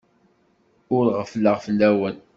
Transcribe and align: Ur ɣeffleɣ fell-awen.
Ur 0.95 1.05
ɣeffleɣ 1.17 1.57
fell-awen. 1.65 2.15